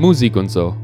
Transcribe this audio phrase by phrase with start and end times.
[0.00, 0.74] Musik und so.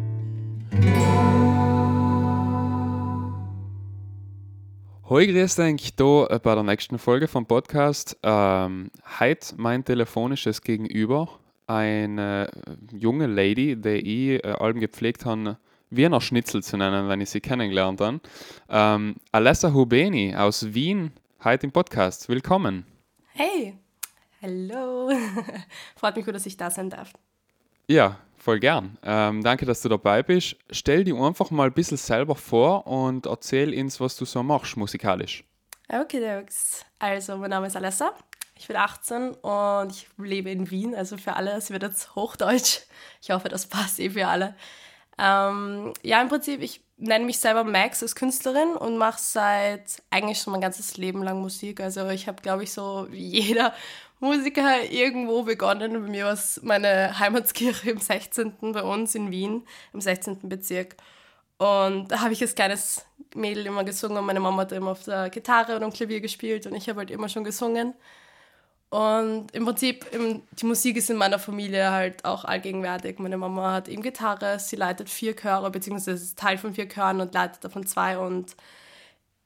[5.08, 8.14] Hoi, grüß euch hier äh, bei der nächsten Folge vom Podcast.
[8.22, 11.30] Ähm, heute mein telefonisches Gegenüber,
[11.66, 12.50] eine
[12.92, 15.56] junge Lady, die ich äh, allem gepflegt habe,
[15.88, 18.20] Wiener Schnitzel zu nennen, wenn ich sie kennengelernt habe.
[18.68, 21.10] Ähm, Alessa Hubeni aus Wien,
[21.42, 22.28] heute im Podcast.
[22.28, 22.84] Willkommen.
[23.32, 23.78] Hey,
[24.42, 25.10] hallo.
[25.96, 27.14] Freut mich gut, dass ich da sein darf.
[27.88, 28.96] Ja, voll gern.
[29.02, 30.54] Ähm, danke, dass du dabei bist.
[30.70, 34.76] Stell dir einfach mal ein bisschen selber vor und erzähl uns, was du so machst
[34.76, 35.42] musikalisch.
[35.88, 36.44] Okay.
[37.00, 38.12] Also, mein Name ist Alessa.
[38.56, 40.94] Ich bin 18 und ich lebe in Wien.
[40.94, 42.82] Also für alle, es wird jetzt Hochdeutsch.
[43.20, 44.54] Ich hoffe, das passt eh für alle.
[45.18, 50.38] Ähm, ja, im Prinzip, ich nenne mich selber Max als Künstlerin und mache seit eigentlich
[50.38, 51.80] schon mein ganzes Leben lang Musik.
[51.80, 53.74] Also ich habe, glaube ich, so wie jeder
[54.20, 55.92] Musiker irgendwo begonnen.
[55.92, 58.54] Bei mir war es meine Heimatskirche im 16.
[58.72, 60.48] bei uns in Wien, im 16.
[60.48, 60.96] Bezirk.
[61.58, 65.04] Und da habe ich als kleines Mädel immer gesungen und meine Mama hat immer auf
[65.04, 67.94] der Gitarre und am Klavier gespielt und ich habe halt immer schon gesungen.
[68.88, 70.06] Und im Prinzip,
[70.52, 73.18] die Musik ist in meiner Familie halt auch allgegenwärtig.
[73.18, 77.20] Meine Mama hat eben Gitarre, sie leitet vier Chöre, beziehungsweise ist Teil von vier Chören
[77.20, 78.16] und leitet davon zwei.
[78.18, 78.54] Und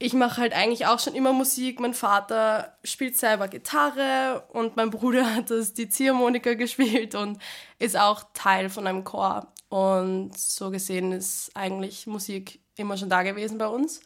[0.01, 1.79] ich mache halt eigentlich auch schon immer Musik.
[1.79, 7.37] Mein Vater spielt selber Gitarre und mein Bruder hat das die Ziehharmonika gespielt und
[7.77, 9.47] ist auch Teil von einem Chor.
[9.69, 14.01] Und so gesehen ist eigentlich Musik immer schon da gewesen bei uns.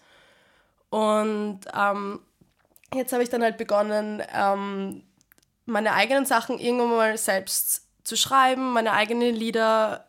[0.90, 2.20] Und ähm,
[2.94, 5.02] jetzt habe ich dann halt begonnen, ähm,
[5.66, 10.06] meine eigenen Sachen irgendwann mal selbst zu schreiben, meine eigenen Lieder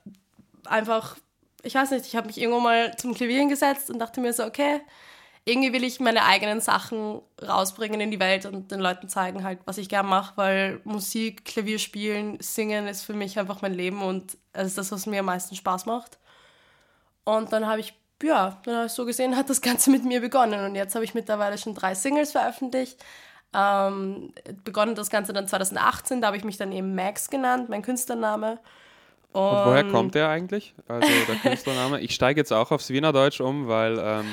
[0.64, 1.16] einfach,
[1.62, 4.44] ich weiß nicht, ich habe mich irgendwann mal zum Klavieren gesetzt und dachte mir so,
[4.44, 4.80] okay,
[5.47, 9.61] irgendwie will ich meine eigenen Sachen rausbringen in die Welt und den Leuten zeigen halt,
[9.64, 14.03] was ich gern mache, weil Musik, Klavier spielen, singen ist für mich einfach mein Leben
[14.03, 16.19] und es ist das, was mir am meisten Spaß macht.
[17.25, 20.20] Und dann habe ich, ja, dann habe ich so gesehen, hat das Ganze mit mir
[20.20, 23.03] begonnen und jetzt habe ich mittlerweile schon drei Singles veröffentlicht
[23.56, 24.32] ähm,
[24.65, 28.59] begonnen das Ganze dann 2018, da habe ich mich dann eben Max genannt, mein Künstlername.
[29.36, 30.72] Und, Und woher kommt der eigentlich?
[30.88, 32.00] Also der Künstlername.
[32.00, 34.24] Ich steige jetzt auch aufs Wiener Deutsch um, weil ähm,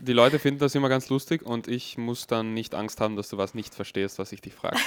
[0.00, 3.28] die Leute finden das immer ganz lustig und ich muss dann nicht Angst haben, dass
[3.28, 4.78] du was nicht verstehst, was ich dich frage.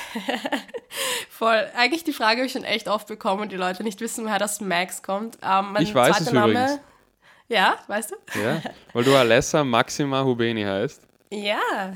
[1.29, 1.65] Voll.
[1.73, 4.39] Eigentlich die Frage habe ich schon echt oft bekommen und die Leute nicht wissen, woher
[4.39, 5.37] das Max kommt.
[5.41, 6.79] Ähm, ich weiß es Name, übrigens.
[7.47, 8.41] Ja, weißt du?
[8.41, 8.61] Ja,
[8.91, 11.01] weil du Alessa Maxima Hubeni heißt.
[11.31, 11.95] Ja,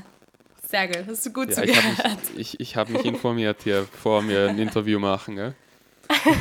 [0.66, 1.84] sehr gut, hast du gut ja, zugehört.
[1.98, 5.36] Ich habe mich, ich, ich hab mich informiert hier, vor mir ein Interview machen.
[5.36, 5.54] Gell?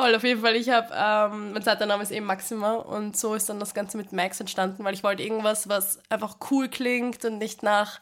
[0.00, 0.56] Voll, auf jeden Fall.
[0.56, 3.98] Ich habe, ähm, mein zweiter Name ist eben Maxima und so ist dann das Ganze
[3.98, 8.00] mit Max entstanden, weil ich wollte irgendwas, was einfach cool klingt und nicht nach,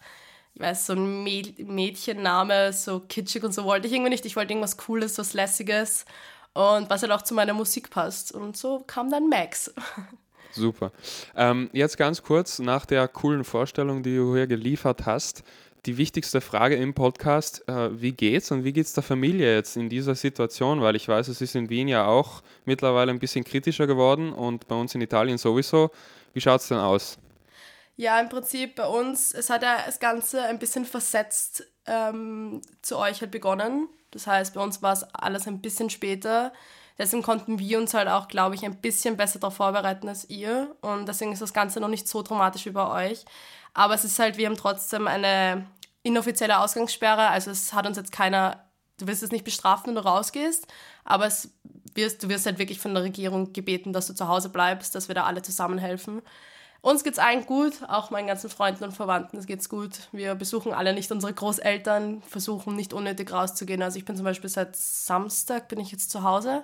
[0.54, 4.24] ich weiß, so ein Mädchenname, so kitschig und so wollte ich irgendwie nicht.
[4.26, 6.04] Ich wollte irgendwas Cooles, was Lässiges
[6.52, 8.30] und was halt auch zu meiner Musik passt.
[8.30, 9.74] Und so kam dann Max.
[10.52, 10.92] Super.
[11.34, 15.42] Ähm, jetzt ganz kurz nach der coolen Vorstellung, die du hier geliefert hast,
[15.86, 19.88] die wichtigste Frage im Podcast, äh, wie geht's und wie geht's der Familie jetzt in
[19.88, 20.80] dieser Situation?
[20.80, 24.68] Weil ich weiß, es ist in Wien ja auch mittlerweile ein bisschen kritischer geworden und
[24.68, 25.90] bei uns in Italien sowieso.
[26.34, 27.18] Wie schaut es denn aus?
[27.96, 32.96] Ja, im Prinzip bei uns, es hat ja das Ganze ein bisschen versetzt ähm, zu
[32.96, 33.88] euch halt begonnen.
[34.10, 36.52] Das heißt, bei uns war es alles ein bisschen später.
[36.98, 40.76] Deswegen konnten wir uns halt auch, glaube ich, ein bisschen besser darauf vorbereiten als ihr.
[40.80, 43.24] Und deswegen ist das Ganze noch nicht so dramatisch wie bei euch.
[43.74, 45.66] Aber es ist halt, wir haben trotzdem eine
[46.02, 47.28] inoffizielle Ausgangssperre.
[47.28, 48.64] Also es hat uns jetzt keiner,
[48.98, 50.66] du wirst es nicht bestrafen, wenn du rausgehst,
[51.04, 51.50] aber es
[51.94, 55.08] wirst, du wirst halt wirklich von der Regierung gebeten, dass du zu Hause bleibst, dass
[55.08, 56.22] wir da alle zusammenhelfen.
[56.80, 60.08] Uns geht's allen gut, auch meinen ganzen Freunden und Verwandten geht's gut.
[60.12, 63.82] Wir besuchen alle nicht unsere Großeltern, versuchen nicht unnötig rauszugehen.
[63.82, 66.62] Also ich bin zum Beispiel seit Samstag bin ich jetzt zu Hause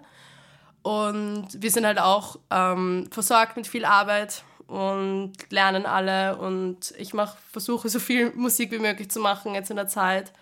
[0.82, 7.14] und wir sind halt auch ähm, versorgt mit viel Arbeit und lernen alle und ich
[7.14, 10.32] mach, versuche so viel Musik wie möglich zu machen jetzt in der Zeit.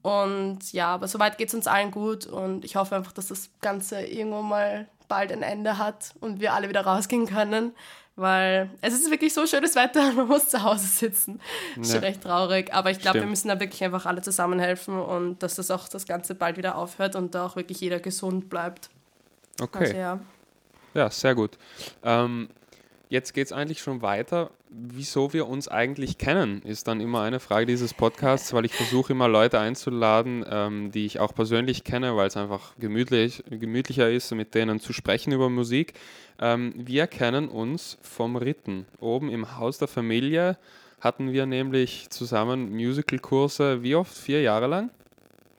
[0.00, 3.50] Und ja, aber soweit geht es uns allen gut und ich hoffe einfach, dass das
[3.60, 7.72] Ganze irgendwann mal bald ein Ende hat und wir alle wieder rausgehen können,
[8.16, 11.38] weil es ist wirklich so schönes Wetter man muss zu Hause sitzen.
[11.76, 11.82] Ja.
[11.82, 15.42] Ist schon recht traurig, aber ich glaube, wir müssen da wirklich einfach alle zusammenhelfen und
[15.42, 18.88] dass das auch das Ganze bald wieder aufhört und da auch wirklich jeder gesund bleibt.
[19.60, 19.78] Okay.
[19.78, 20.20] Also, ja.
[20.94, 21.58] ja, sehr gut.
[22.02, 22.48] Ähm,
[23.08, 24.50] jetzt geht es eigentlich schon weiter.
[24.70, 29.12] Wieso wir uns eigentlich kennen, ist dann immer eine Frage dieses Podcasts, weil ich versuche
[29.12, 34.34] immer Leute einzuladen, ähm, die ich auch persönlich kenne, weil es einfach gemütlich, gemütlicher ist,
[34.34, 35.94] mit denen zu sprechen über Musik.
[36.38, 38.86] Ähm, wir kennen uns vom Ritten.
[39.00, 40.58] Oben im Haus der Familie
[41.00, 44.16] hatten wir nämlich zusammen Musicalkurse, wie oft?
[44.16, 44.90] Vier Jahre lang?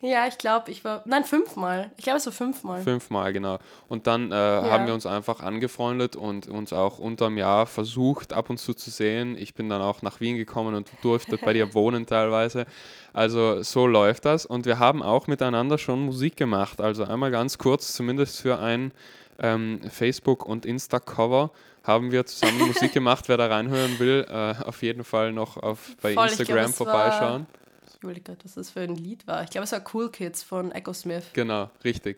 [0.01, 1.01] Ja, ich glaube, ich war.
[1.05, 1.91] Nein, fünfmal.
[1.97, 2.81] Ich glaube, es war fünfmal.
[2.81, 3.59] Fünfmal, genau.
[3.89, 4.69] Und dann äh, ja.
[4.71, 8.91] haben wir uns einfach angefreundet und uns auch unterm Jahr versucht, ab und zu zu
[8.91, 9.35] sehen.
[9.37, 12.65] Ich bin dann auch nach Wien gekommen und durfte bei dir wohnen teilweise.
[13.11, 14.45] Also so läuft das.
[14.45, 16.79] Und wir haben auch miteinander schon Musik gemacht.
[16.79, 18.93] Also einmal ganz kurz, zumindest für ein
[19.39, 21.51] ähm, Facebook- und Insta-Cover
[21.83, 23.27] haben wir zusammen Musik gemacht.
[23.27, 27.47] Wer da reinhören will, äh, auf jeden Fall noch auf, bei Voll, Instagram glaub, vorbeischauen.
[27.51, 27.58] War
[27.99, 29.43] ich überlege gerade, was das für ein Lied war.
[29.43, 31.25] Ich glaube, es war Cool Kids von Echo Smith.
[31.33, 32.17] Genau, richtig.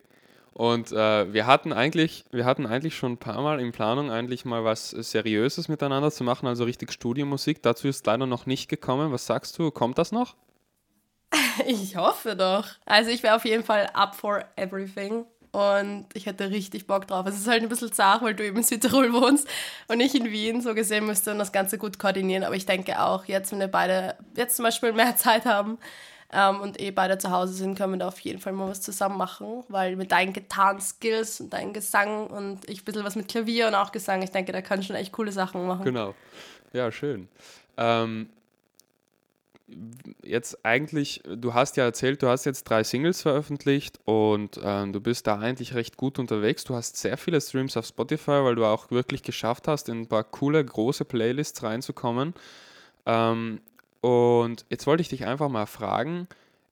[0.53, 4.45] Und äh, wir hatten eigentlich, wir hatten eigentlich schon ein paar Mal in Planung, eigentlich
[4.45, 7.63] mal was Seriöses miteinander zu machen, also richtig Studiomusik.
[7.63, 9.11] Dazu ist leider noch nicht gekommen.
[9.11, 9.71] Was sagst du?
[9.71, 10.35] Kommt das noch?
[11.65, 12.67] ich hoffe doch.
[12.85, 17.25] Also ich wäre auf jeden Fall up for everything und ich hätte richtig Bock drauf.
[17.27, 19.47] Es ist halt ein bisschen zart, weil du eben in Südtirol wohnst
[19.89, 20.61] und ich in Wien.
[20.61, 22.43] So gesehen müsste man das Ganze gut koordinieren.
[22.45, 25.77] Aber ich denke auch, jetzt, wenn wir beide jetzt zum Beispiel mehr Zeit haben
[26.31, 28.81] ähm, und eh beide zu Hause sind, können wir da auf jeden Fall mal was
[28.81, 29.65] zusammen machen.
[29.67, 33.75] Weil mit deinen Gitarren-Skills und deinem Gesang und ich ein bisschen was mit Klavier und
[33.75, 35.83] auch Gesang, ich denke, da kann schon echt coole Sachen machen.
[35.83, 36.15] Genau.
[36.71, 37.27] Ja, schön.
[37.75, 38.29] Ähm,
[40.23, 45.01] jetzt eigentlich, du hast ja erzählt, du hast jetzt drei Singles veröffentlicht und ähm, du
[45.01, 46.63] bist da eigentlich recht gut unterwegs.
[46.63, 50.07] Du hast sehr viele Streams auf Spotify, weil du auch wirklich geschafft hast, in ein
[50.07, 52.33] paar coole, große Playlists reinzukommen.
[53.05, 53.61] Ähm,
[54.01, 56.27] und jetzt wollte ich dich einfach mal fragen,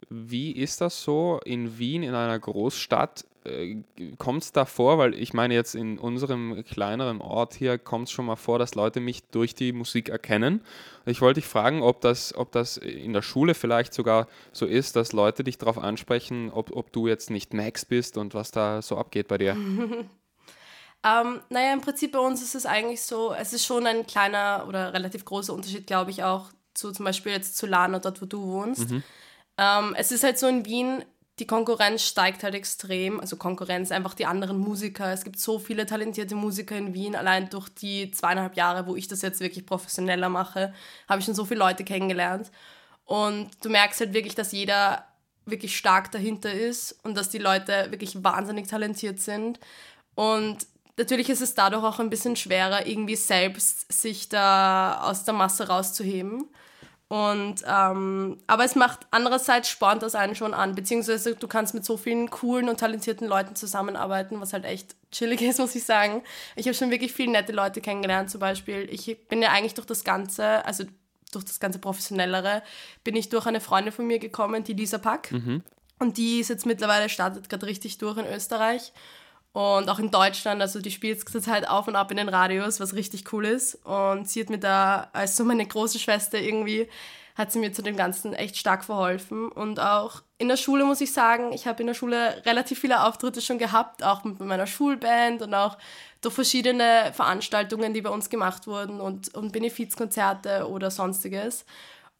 [0.09, 3.25] wie ist das so in Wien, in einer Großstadt?
[3.45, 3.77] Äh,
[4.17, 8.11] kommt es da vor, weil ich meine jetzt in unserem kleineren Ort hier kommt es
[8.11, 10.61] schon mal vor, dass Leute mich durch die Musik erkennen.
[11.05, 14.95] Ich wollte dich fragen, ob das, ob das in der Schule vielleicht sogar so ist,
[14.95, 18.81] dass Leute dich darauf ansprechen, ob, ob du jetzt nicht Max bist und was da
[18.81, 19.55] so abgeht bei dir.
[21.01, 24.65] Ähm, naja, im Prinzip bei uns ist es eigentlich so, es ist schon ein kleiner
[24.67, 28.25] oder relativ großer Unterschied, glaube ich, auch zu zum Beispiel jetzt zu Lana, dort wo
[28.25, 28.89] du wohnst.
[28.89, 29.03] Mhm.
[29.59, 31.03] Ähm, es ist halt so in Wien,
[31.39, 33.19] die Konkurrenz steigt halt extrem.
[33.19, 35.11] Also Konkurrenz, einfach die anderen Musiker.
[35.11, 37.15] Es gibt so viele talentierte Musiker in Wien.
[37.15, 40.73] Allein durch die zweieinhalb Jahre, wo ich das jetzt wirklich professioneller mache,
[41.09, 42.51] habe ich schon so viele Leute kennengelernt.
[43.03, 45.05] Und du merkst halt wirklich, dass jeder
[45.45, 49.59] wirklich stark dahinter ist und dass die Leute wirklich wahnsinnig talentiert sind.
[50.15, 50.67] Und
[50.97, 55.67] natürlich ist es dadurch auch ein bisschen schwerer, irgendwie selbst sich da aus der Masse
[55.67, 56.49] rauszuheben.
[57.09, 61.83] Und, ähm, aber es macht andererseits spornt das einen schon an, beziehungsweise du kannst mit
[61.83, 66.21] so vielen coolen und talentierten Leuten zusammenarbeiten, was halt echt chillig ist, muss ich sagen.
[66.55, 68.87] Ich habe schon wirklich viele nette Leute kennengelernt, zum Beispiel.
[68.91, 70.83] Ich bin ja eigentlich durch das Ganze, also
[71.31, 72.61] durch das ganze Professionellere,
[73.03, 75.31] bin ich durch eine Freundin von mir gekommen, die Lisa Pack.
[75.31, 75.63] Mhm.
[75.97, 78.93] Und die ist jetzt mittlerweile, startet gerade richtig durch in Österreich
[79.51, 82.93] und auch in Deutschland, also die spielt zurzeit auf und ab in den Radios, was
[82.93, 83.75] richtig cool ist.
[83.83, 86.87] Und sie hat mir da, als so meine große Schwester irgendwie,
[87.35, 89.49] hat sie mir zu dem Ganzen echt stark verholfen.
[89.49, 93.03] Und auch in der Schule muss ich sagen, ich habe in der Schule relativ viele
[93.03, 95.77] Auftritte schon gehabt, auch mit meiner Schulband und auch
[96.21, 101.65] durch verschiedene Veranstaltungen, die bei uns gemacht wurden und, und Benefizkonzerte oder sonstiges.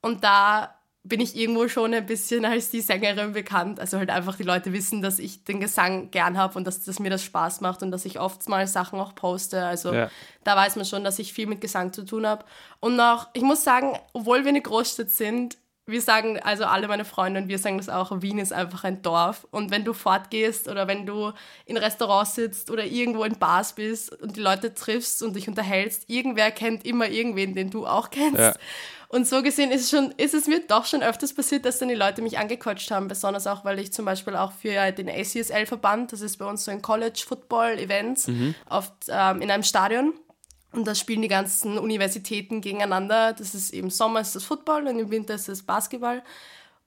[0.02, 3.80] Und da bin ich irgendwo schon ein bisschen als die Sängerin bekannt.
[3.80, 7.00] Also halt einfach die Leute wissen, dass ich den Gesang gern habe und dass, dass
[7.00, 9.66] mir das Spaß macht und dass ich oftmals Sachen auch poste.
[9.66, 10.10] Also ja.
[10.44, 12.44] da weiß man schon, dass ich viel mit Gesang zu tun habe.
[12.82, 15.58] Und auch, ich muss sagen, obwohl wir eine Großstadt sind,
[15.90, 19.02] wir sagen, also alle meine Freunde und wir sagen das auch, Wien ist einfach ein
[19.02, 19.48] Dorf.
[19.52, 21.32] Und wenn du fortgehst oder wenn du
[21.66, 26.10] in Restaurants sitzt oder irgendwo in Bars bist und die Leute triffst und dich unterhältst,
[26.10, 28.40] irgendwer kennt immer irgendwen, den du auch kennst.
[28.40, 28.54] Ja.
[29.12, 31.90] Und so gesehen ist es, schon, ist es mir doch schon öfters passiert, dass dann
[31.90, 36.14] die Leute mich angequatscht haben, besonders auch, weil ich zum Beispiel auch für den ACSL-Verband,
[36.14, 38.56] das ist bei uns so ein College-Football-Events, mhm.
[39.08, 40.14] ähm, in einem Stadion.
[40.72, 43.34] Und da spielen die ganzen Universitäten gegeneinander.
[43.34, 46.22] Das ist im Sommer ist das Football und im Winter ist das Basketball.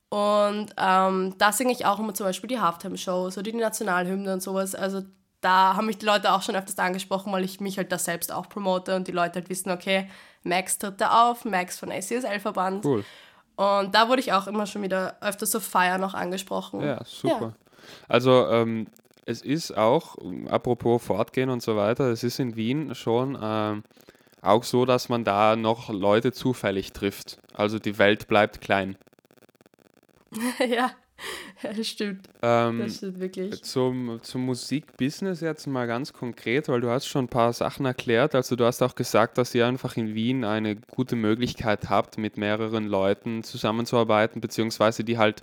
[0.08, 4.42] Und ähm, da singe ich auch immer zum Beispiel die Halftime-Shows oder die Nationalhymne und
[4.42, 4.76] sowas.
[4.76, 5.02] Also
[5.40, 8.30] da haben mich die Leute auch schon öfters angesprochen, weil ich mich halt da selbst
[8.30, 10.08] auch promote und die Leute halt wissen, okay,
[10.42, 12.84] Max tritt da auf, Max von ACSL-Verband.
[12.84, 13.04] Cool.
[13.56, 16.80] Und da wurde ich auch immer schon wieder öfters auf Feier noch angesprochen.
[16.80, 17.40] Ja, super.
[17.40, 17.52] Ja.
[18.08, 18.86] Also ähm,
[19.24, 20.16] es ist auch,
[20.48, 23.84] apropos Fortgehen und so weiter, es ist in Wien schon ähm,
[24.40, 27.38] auch so, dass man da noch Leute zufällig trifft.
[27.54, 28.96] Also die Welt bleibt klein.
[30.66, 30.90] ja.
[31.62, 32.28] Ja, stimmt.
[32.42, 33.62] Ähm, das stimmt wirklich.
[33.62, 38.34] Zum, zum Musikbusiness jetzt mal ganz konkret, weil du hast schon ein paar Sachen erklärt.
[38.34, 42.36] Also du hast auch gesagt, dass ihr einfach in Wien eine gute Möglichkeit habt, mit
[42.36, 45.42] mehreren Leuten zusammenzuarbeiten, beziehungsweise die halt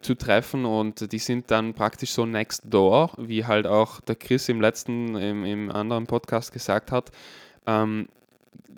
[0.00, 4.48] zu treffen und die sind dann praktisch so next door, wie halt auch der Chris
[4.48, 7.10] im letzten, im, im anderen Podcast gesagt hat.
[7.66, 8.08] Ähm,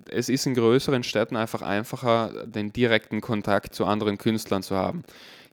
[0.09, 5.03] es ist in größeren Städten einfach einfacher, den direkten Kontakt zu anderen Künstlern zu haben.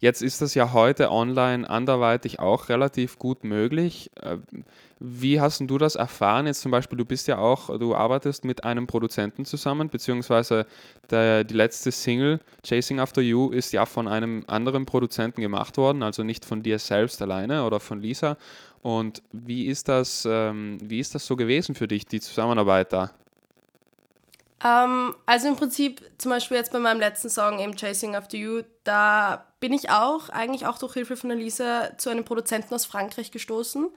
[0.01, 4.11] Jetzt ist das ja heute online anderweitig auch relativ gut möglich.
[4.23, 4.39] Äh,
[4.99, 6.47] wie hast du das erfahren?
[6.47, 10.67] Jetzt zum Beispiel, du bist ja auch, du arbeitest mit einem Produzenten zusammen, beziehungsweise
[11.11, 16.03] der, die letzte Single, Chasing After You, ist ja von einem anderen Produzenten gemacht worden,
[16.03, 18.39] also nicht von dir selbst alleine oder von Lisa.
[18.81, 23.11] Und wie ist das, ähm, wie ist das so gewesen für dich, die Zusammenarbeit da?
[24.65, 28.63] Ähm, also im Prinzip, zum Beispiel jetzt bei meinem letzten Song, eben Chasing After You,
[28.85, 33.31] da bin ich auch, eigentlich auch durch Hilfe von Elisa, zu einem Produzenten aus Frankreich
[33.31, 33.91] gestoßen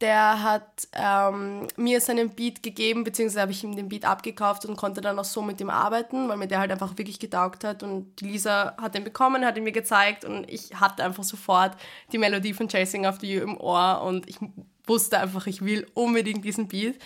[0.00, 4.76] der hat ähm, mir seinen Beat gegeben, beziehungsweise habe ich ihm den Beat abgekauft und
[4.76, 7.82] konnte dann auch so mit ihm arbeiten, weil mir der halt einfach wirklich getaugt hat.
[7.82, 11.76] Und Lisa hat den bekommen, hat ihn mir gezeigt und ich hatte einfach sofort
[12.12, 14.38] die Melodie von Chasing After You im Ohr und ich
[14.86, 16.98] wusste einfach, ich will unbedingt diesen Beat.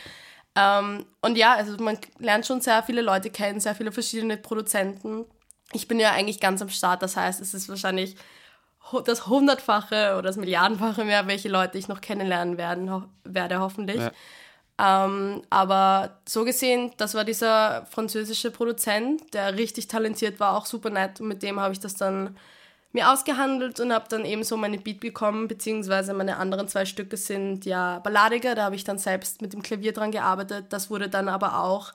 [0.57, 5.25] Ähm, und ja, also man lernt schon sehr viele Leute kennen, sehr viele verschiedene Produzenten.
[5.73, 8.17] Ich bin ja eigentlich ganz am Start, das heißt, es ist wahrscheinlich
[9.07, 14.01] das hundertfache oder das Milliardenfache mehr, welche Leute ich noch kennenlernen werden, ho werde, hoffentlich.
[14.01, 14.13] Ja.
[14.79, 20.91] Ähm, aber so gesehen, das war dieser französische Produzent, der richtig talentiert war, auch super
[20.91, 21.21] nett.
[21.21, 22.37] Und mit dem habe ich das dann
[22.95, 27.17] mir ausgehandelt und habe dann eben so meine Beat bekommen, beziehungsweise meine anderen zwei Stücke
[27.17, 30.67] sind ja balladiger, da habe ich dann selbst mit dem Klavier dran gearbeitet.
[30.71, 31.93] Das wurde dann aber auch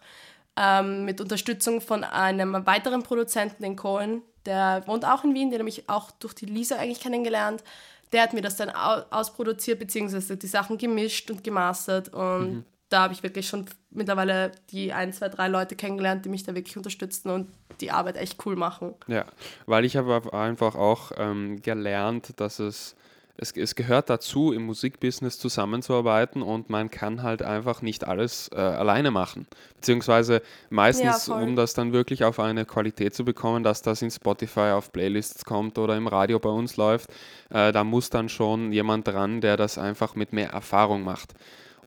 [0.58, 5.60] ähm, mit Unterstützung von einem weiteren Produzenten, den Cohen, der wohnt auch in Wien, den
[5.60, 7.64] habe ich auch durch die Lisa eigentlich kennengelernt.
[8.12, 12.10] Der hat mir das dann ausproduziert, beziehungsweise die Sachen gemischt und gemastert.
[12.10, 12.66] Und mhm.
[12.90, 16.56] da habe ich wirklich schon mittlerweile die ein, zwei, drei Leute kennengelernt, die mich da
[16.56, 17.48] wirklich unterstützen und
[17.82, 18.94] die Arbeit echt cool machen.
[19.08, 19.26] Ja,
[19.66, 22.96] weil ich habe einfach auch ähm, gelernt, dass es
[23.42, 28.58] es, es, gehört dazu, im Musikbusiness zusammenzuarbeiten und man kann halt einfach nicht alles äh,
[28.58, 29.48] alleine machen.
[29.76, 34.12] Beziehungsweise meistens, ja, um das dann wirklich auf eine Qualität zu bekommen, dass das in
[34.12, 37.10] Spotify auf Playlists kommt oder im Radio bei uns läuft,
[37.50, 41.34] äh, da muss dann schon jemand dran, der das einfach mit mehr Erfahrung macht.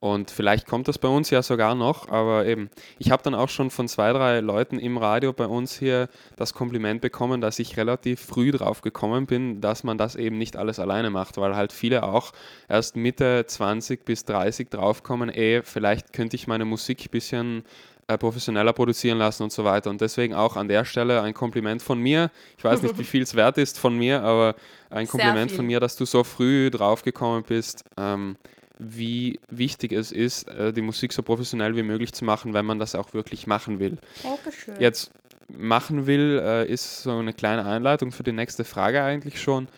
[0.02, 3.48] Und vielleicht kommt das bei uns ja sogar noch, aber eben, ich habe dann auch
[3.48, 7.76] schon von zwei, drei Leuten im Radio bei uns hier das Kompliment bekommen, dass ich
[7.76, 11.72] relativ früh drauf gekommen bin, dass man das eben nicht alles alleine macht, weil halt
[11.72, 12.32] viele auch
[12.68, 17.62] erst Mitte 20 bis 30 draufkommen, ey, vielleicht könnte ich meine Musik ein bisschen
[18.08, 19.88] äh, professioneller produzieren lassen und so weiter.
[19.88, 22.32] Und deswegen auch an der Stelle ein Kompliment von mir.
[22.58, 24.56] Ich weiß nicht, wie viel es wert ist von mir, aber
[24.90, 27.84] ein Kompliment von mir, dass du so früh draufgekommen bist.
[27.96, 28.34] Ähm,
[28.84, 32.78] wie wichtig es ist, äh, die Musik so professionell wie möglich zu machen, wenn man
[32.78, 33.98] das auch wirklich machen will.
[34.22, 34.80] Dankeschön.
[34.80, 35.12] Jetzt
[35.48, 39.68] machen will, äh, ist so eine kleine Einleitung für die nächste Frage eigentlich schon.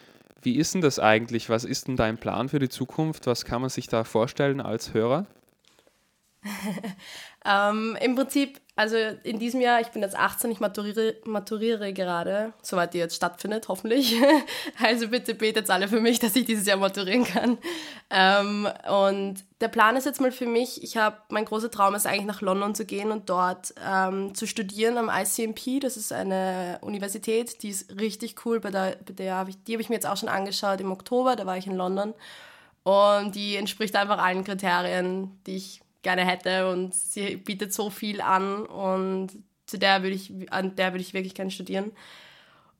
[0.43, 1.49] Wie ist denn das eigentlich?
[1.49, 3.27] Was ist denn dein Plan für die Zukunft?
[3.27, 5.27] Was kann man sich da vorstellen als Hörer?
[7.45, 12.53] ähm, Im Prinzip also in diesem Jahr, ich bin jetzt 18, ich maturiere, maturiere gerade,
[12.61, 14.17] soweit die jetzt stattfindet, hoffentlich.
[14.83, 17.59] Also bitte betet alle für mich, dass ich dieses Jahr maturieren kann.
[18.11, 22.07] Ähm, und der Plan ist jetzt mal für mich, ich habe, mein großer Traum ist
[22.07, 25.81] eigentlich nach London zu gehen und dort ähm, zu studieren am ICMP.
[25.81, 29.75] Das ist eine Universität, die ist richtig cool, bei der, bei der hab ich, die
[29.75, 32.13] habe ich mir jetzt auch schon angeschaut im Oktober, da war ich in London.
[32.83, 38.21] Und die entspricht einfach allen Kriterien, die ich gerne hätte und sie bietet so viel
[38.21, 39.31] an und
[39.67, 41.91] zu der würde ich, an der würde ich wirklich gerne studieren.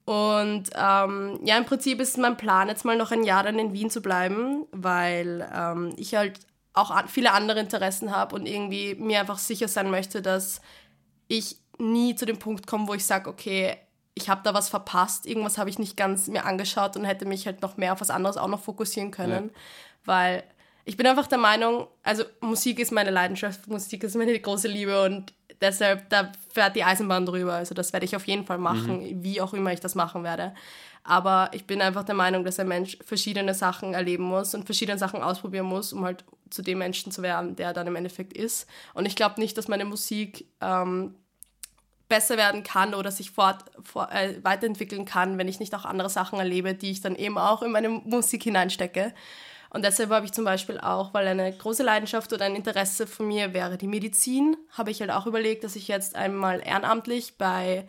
[0.05, 3.73] Und ähm, ja, im Prinzip ist mein Plan, jetzt mal noch ein Jahr dann in
[3.73, 6.41] Wien zu bleiben, weil ähm, ich halt
[6.75, 10.61] auch an, viele andere Interessen habe und irgendwie mir einfach sicher sein möchte, dass
[11.27, 13.77] ich nie zu dem Punkt komme, wo ich sage, okay,
[14.15, 17.47] ich habe da was verpasst, irgendwas habe ich nicht ganz mir angeschaut und hätte mich
[17.47, 19.61] halt noch mehr auf was anderes auch noch fokussieren können, ja.
[20.05, 20.45] weil
[20.85, 25.03] ich bin einfach der Meinung, also Musik ist meine Leidenschaft, Musik ist meine große Liebe
[25.03, 27.55] und deshalb, da fährt die Eisenbahn drüber.
[27.55, 29.23] Also das werde ich auf jeden Fall machen, mhm.
[29.23, 30.55] wie auch immer ich das machen werde.
[31.03, 34.99] Aber ich bin einfach der Meinung, dass ein Mensch verschiedene Sachen erleben muss und verschiedene
[34.99, 38.33] Sachen ausprobieren muss, um halt zu dem Menschen zu werden, der er dann im Endeffekt
[38.33, 38.67] ist.
[38.95, 41.15] Und ich glaube nicht, dass meine Musik ähm,
[42.09, 46.09] besser werden kann oder sich fort, fort äh, weiterentwickeln kann, wenn ich nicht auch andere
[46.09, 49.13] Sachen erlebe, die ich dann eben auch in meine Musik hineinstecke.
[49.75, 53.27] Und deshalb habe ich zum Beispiel auch, weil eine große Leidenschaft oder ein Interesse von
[53.27, 57.85] mir wäre die Medizin, habe ich halt auch überlegt, dass ich jetzt einmal ehrenamtlich bei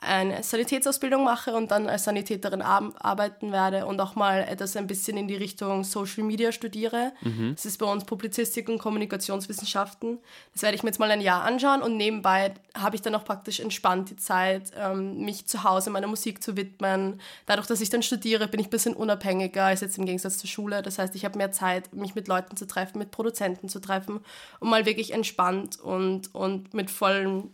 [0.00, 5.18] eine Sanitätsausbildung mache und dann als Sanitäterin arbeiten werde und auch mal etwas ein bisschen
[5.18, 7.12] in die Richtung Social Media studiere.
[7.20, 7.52] Mhm.
[7.54, 10.18] Das ist bei uns Publizistik und Kommunikationswissenschaften.
[10.54, 13.24] Das werde ich mir jetzt mal ein Jahr anschauen und nebenbei habe ich dann auch
[13.24, 17.20] praktisch entspannt die Zeit, ähm, mich zu Hause meiner Musik zu widmen.
[17.44, 20.48] Dadurch, dass ich dann studiere, bin ich ein bisschen unabhängiger als jetzt im Gegensatz zur
[20.48, 20.80] Schule.
[20.80, 24.20] Das heißt, ich habe mehr Zeit, mich mit Leuten zu treffen, mit Produzenten zu treffen,
[24.60, 27.50] um mal wirklich entspannt und, und mit vollem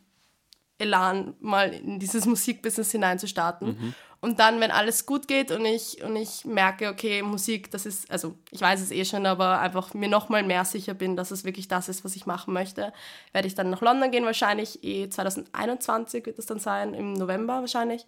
[0.79, 3.69] Elan mal in dieses Musikbusiness hineinzustarten.
[3.69, 3.95] Mhm.
[4.21, 8.11] Und dann, wenn alles gut geht und ich, und ich merke, okay, Musik, das ist,
[8.11, 11.45] also ich weiß es eh schon, aber einfach mir nochmal mehr sicher bin, dass es
[11.45, 12.93] wirklich das ist, was ich machen möchte,
[13.33, 17.61] werde ich dann nach London gehen, wahrscheinlich eh 2021 wird es dann sein, im November
[17.61, 18.07] wahrscheinlich.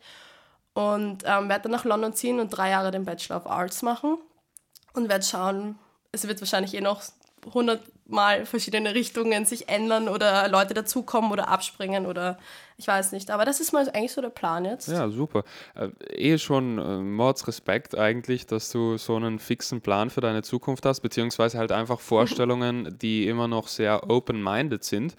[0.73, 4.19] Und ähm, werde dann nach London ziehen und drei Jahre den Bachelor of Arts machen
[4.95, 5.79] und werde schauen,
[6.13, 7.03] es wird wahrscheinlich eh noch
[7.53, 12.39] hundertmal verschiedene Richtungen sich ändern oder Leute dazukommen oder abspringen oder
[12.77, 13.31] ich weiß nicht.
[13.31, 14.89] Aber das ist mal eigentlich so der Plan jetzt.
[14.89, 15.45] Ja, super.
[15.75, 20.43] Äh, eh schon äh, Mords Respekt eigentlich, dass du so einen fixen Plan für deine
[20.43, 25.17] Zukunft hast, beziehungsweise halt einfach Vorstellungen, die immer noch sehr open-minded sind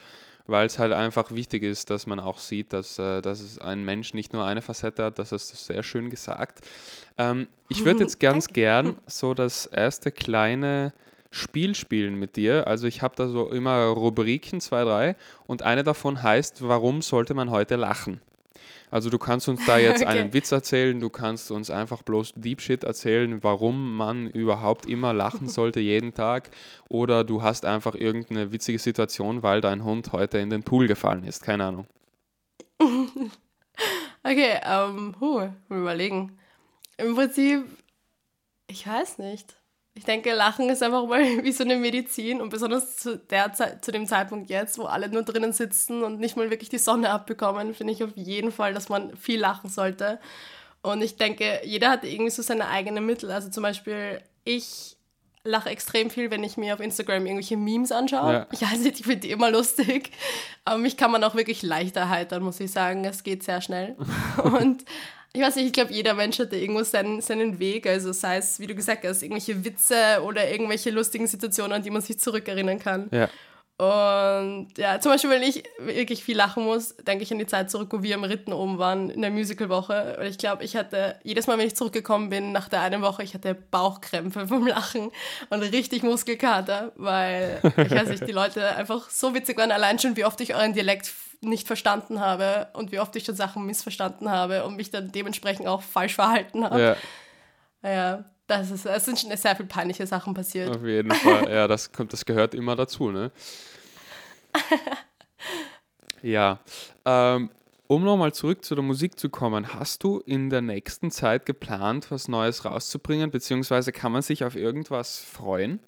[0.50, 3.84] weil es halt einfach wichtig ist, dass man auch sieht, dass, äh, dass es ein
[3.84, 6.66] Mensch nicht nur eine Facette hat, das hast du sehr schön gesagt.
[7.18, 10.94] Ähm, ich würde jetzt ganz gern so das erste kleine
[11.32, 12.68] Spiel spielen mit dir.
[12.68, 17.34] Also ich habe da so immer Rubriken, zwei, drei, und eine davon heißt, warum sollte
[17.34, 18.22] man heute lachen?
[18.92, 20.20] Also du kannst uns da jetzt okay.
[20.20, 25.14] einen Witz erzählen, du kannst uns einfach bloß Deep Shit erzählen, warum man überhaupt immer
[25.14, 26.50] lachen sollte jeden Tag.
[26.88, 31.24] Oder du hast einfach irgendeine witzige Situation, weil dein Hund heute in den Pool gefallen
[31.24, 31.44] ist.
[31.44, 31.88] Keine Ahnung.
[34.24, 36.38] okay, ähm, huh, überlegen.
[36.98, 37.66] Im Prinzip,
[38.68, 39.59] ich weiß nicht.
[40.00, 43.84] Ich denke, Lachen ist einfach mal wie so eine Medizin und besonders zu, der Zeit,
[43.84, 47.10] zu dem Zeitpunkt jetzt, wo alle nur drinnen sitzen und nicht mal wirklich die Sonne
[47.10, 50.20] abbekommen, finde ich auf jeden Fall, dass man viel lachen sollte.
[50.82, 53.30] Und ich denke, jeder hat irgendwie so seine eigenen Mittel.
[53.30, 54.96] Also zum Beispiel, ich
[55.44, 58.32] lache extrem viel, wenn ich mir auf Instagram irgendwelche Memes anschaue.
[58.32, 58.48] Ja.
[58.54, 60.12] Ich weiß nicht, ich finde die immer lustig.
[60.64, 63.04] Aber mich kann man auch wirklich leichter erheitern, muss ich sagen.
[63.04, 63.98] Es geht sehr schnell.
[64.44, 64.86] und
[65.34, 67.86] ich weiß nicht, ich glaube, jeder Mensch hat da irgendwo seinen, seinen Weg.
[67.86, 71.92] Also sei es, wie du gesagt hast, irgendwelche Witze oder irgendwelche lustigen Situationen, an die
[71.92, 73.10] man sich zurückerinnern kann.
[73.12, 73.30] Ja.
[73.80, 77.72] Und ja, zum Beispiel, wenn ich wirklich viel lachen muss, denke ich an die Zeit
[77.72, 80.18] zurück, wo wir am Ritten oben waren in der Musicalwoche.
[80.20, 83.24] Und ich glaube, ich hatte jedes Mal, wenn ich zurückgekommen bin, nach der einen Woche,
[83.24, 85.12] ich hatte Bauchkrämpfe vom Lachen
[85.50, 90.18] und richtig Muskelkater, weil ich weiß nicht, die Leute einfach so witzig waren, allein schon,
[90.18, 94.30] wie oft ich euren Dialekt nicht verstanden habe und wie oft ich schon Sachen missverstanden
[94.30, 96.82] habe und mich dann dementsprechend auch falsch verhalten habe.
[96.82, 96.96] Ja.
[97.82, 100.76] Ja, das ist, es sind schon sehr viele peinliche Sachen passiert.
[100.76, 103.32] Auf jeden Fall, ja, das, kommt, das gehört immer dazu, ne?
[106.22, 106.60] ja.
[107.06, 107.52] Ähm,
[107.88, 112.12] um nochmal zurück zu der Musik zu kommen, hast du in der nächsten Zeit geplant,
[112.12, 115.80] was Neues rauszubringen, beziehungsweise kann man sich auf irgendwas freuen?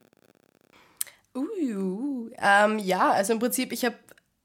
[1.35, 3.95] Uh, ähm, ja, also im Prinzip, ich habe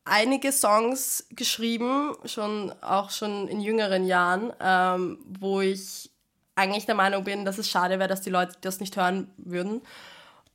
[0.07, 6.11] einige Songs geschrieben, schon auch schon in jüngeren Jahren, ähm, wo ich
[6.55, 9.83] eigentlich der Meinung bin, dass es schade wäre, dass die Leute das nicht hören würden.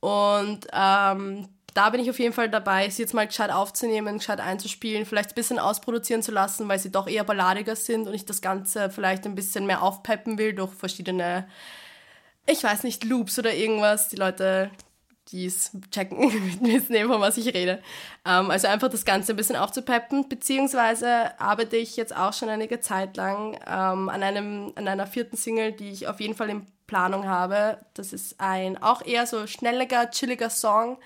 [0.00, 4.40] Und ähm, da bin ich auf jeden Fall dabei, sie jetzt mal gescheit aufzunehmen, gescheit
[4.40, 8.26] einzuspielen, vielleicht ein bisschen ausproduzieren zu lassen, weil sie doch eher balladiger sind und ich
[8.26, 11.46] das Ganze vielleicht ein bisschen mehr aufpeppen will durch verschiedene,
[12.46, 14.08] ich weiß nicht, Loops oder irgendwas.
[14.08, 14.70] Die Leute
[15.28, 16.18] die es checken,
[16.62, 17.82] wissen eben, von was ich rede.
[18.26, 22.80] Ähm, also einfach das Ganze ein bisschen aufzupeppen, beziehungsweise arbeite ich jetzt auch schon einige
[22.80, 26.66] Zeit lang ähm, an, einem, an einer vierten Single, die ich auf jeden Fall in
[26.86, 27.78] Planung habe.
[27.94, 30.98] Das ist ein auch eher so schnelliger, chilliger Song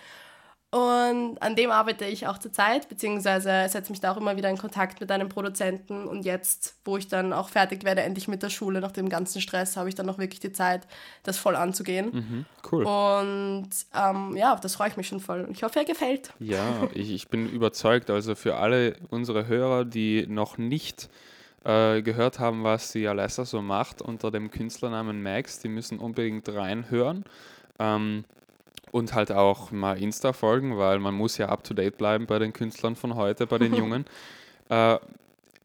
[0.73, 4.59] und an dem arbeite ich auch zurzeit, beziehungsweise setze mich da auch immer wieder in
[4.59, 6.07] Kontakt mit einem Produzenten.
[6.07, 9.41] Und jetzt, wo ich dann auch fertig werde, endlich mit der Schule, nach dem ganzen
[9.41, 10.87] Stress, habe ich dann noch wirklich die Zeit,
[11.23, 12.11] das voll anzugehen.
[12.13, 12.85] Mhm, cool.
[12.85, 15.49] Und ähm, ja, auf das freue ich mich schon voll.
[15.53, 16.33] Ich hoffe, er gefällt.
[16.41, 18.11] Ja, ich, ich bin überzeugt.
[18.11, 21.09] Also für alle unsere Hörer, die noch nicht
[21.65, 26.49] äh, gehört haben, was die Alessa so macht unter dem Künstlernamen Max, die müssen unbedingt
[26.49, 27.25] reinhören.
[27.79, 28.25] Ähm,
[28.97, 32.97] und halt auch mal Insta folgen, weil man muss ja up-to-date bleiben bei den Künstlern
[32.97, 34.07] von heute, bei den Jungen.
[34.71, 34.99] Äh,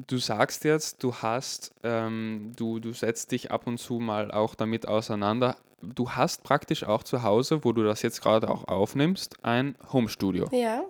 [0.06, 4.54] du sagst jetzt, du hast, ähm, du, du setzt dich ab und zu mal auch
[4.54, 5.56] damit auseinander.
[5.82, 10.50] Du hast praktisch auch zu Hause, wo du das jetzt gerade auch aufnimmst, ein Homestudio.
[10.52, 10.84] Ja.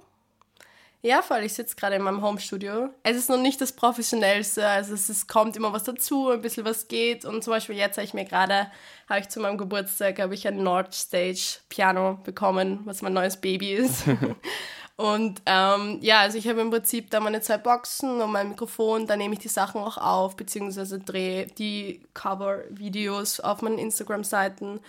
[1.03, 1.39] Ja, voll.
[1.39, 2.89] Ich sitze gerade in meinem Homestudio.
[3.01, 6.63] Es ist noch nicht das professionellste, also es, ist, kommt immer was dazu, ein bisschen
[6.63, 7.25] was geht.
[7.25, 8.67] Und zum Beispiel jetzt habe ich mir gerade,
[9.09, 13.73] habe ich zu meinem Geburtstag, habe ich ein Nordstage Piano bekommen, was mein neues Baby
[13.73, 14.03] ist.
[14.95, 19.07] und ähm, ja, also ich habe im Prinzip da meine zwei Boxen und mein Mikrofon,
[19.07, 24.79] da nehme ich die Sachen auch auf, beziehungsweise drehe die Cover-Videos auf meinen Instagram-Seiten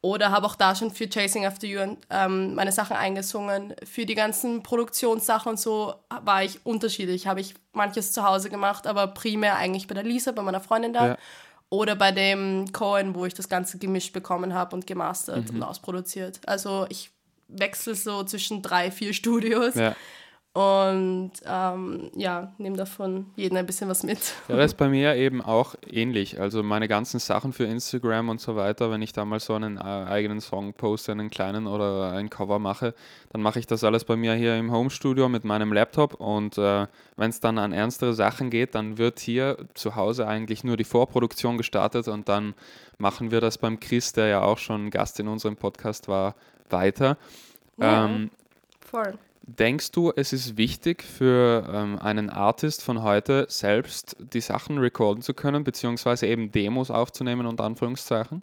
[0.00, 3.74] oder habe auch da schon für Chasing After You ähm, meine Sachen eingesungen.
[3.84, 7.26] Für die ganzen Produktionssachen und so war ich unterschiedlich.
[7.26, 10.92] Habe ich manches zu Hause gemacht, aber primär eigentlich bei der Lisa, bei meiner Freundin
[10.92, 11.06] da.
[11.06, 11.18] Ja.
[11.70, 15.56] Oder bei dem Cohen, wo ich das Ganze gemischt bekommen habe und gemastert mhm.
[15.56, 16.40] und ausproduziert.
[16.46, 17.10] Also ich
[17.48, 19.74] wechsle so zwischen drei, vier Studios.
[19.74, 19.96] Ja.
[20.54, 24.34] Und ähm, ja, nehme davon jeden ein bisschen was mit.
[24.48, 26.40] Ja, das ist bei mir eben auch ähnlich.
[26.40, 29.76] Also meine ganzen Sachen für Instagram und so weiter, wenn ich da mal so einen
[29.76, 32.94] äh, eigenen Song poste, einen kleinen oder ein Cover mache,
[33.30, 36.14] dann mache ich das alles bei mir hier im Homestudio mit meinem Laptop.
[36.14, 40.64] Und äh, wenn es dann an ernstere Sachen geht, dann wird hier zu Hause eigentlich
[40.64, 42.54] nur die Vorproduktion gestartet und dann
[42.96, 46.34] machen wir das beim Chris, der ja auch schon Gast in unserem Podcast war,
[46.70, 47.16] weiter.
[47.76, 48.30] Ja, ähm,
[48.80, 49.18] voll.
[49.48, 55.22] Denkst du, es ist wichtig für ähm, einen Artist von heute selbst die Sachen recorden
[55.22, 58.42] zu können, beziehungsweise eben Demos aufzunehmen und Anführungszeichen?